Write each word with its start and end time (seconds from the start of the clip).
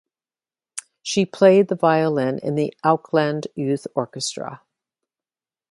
She 1.03 1.27
played 1.27 1.67
the 1.67 1.75
violin 1.75 2.39
in 2.39 2.55
the 2.55 2.73
Auckland 2.83 3.45
Youth 3.53 3.85
Orchestra. 3.93 4.63